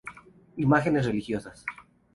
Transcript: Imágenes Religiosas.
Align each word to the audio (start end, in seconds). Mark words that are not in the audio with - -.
Imágenes 0.57 1.05
Religiosas. 1.05 1.63